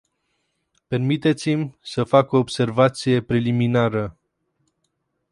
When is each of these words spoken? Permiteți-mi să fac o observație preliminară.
Permiteți-mi 0.87 1.77
să 1.81 2.03
fac 2.03 2.31
o 2.31 2.37
observație 2.37 3.21
preliminară. 3.21 4.17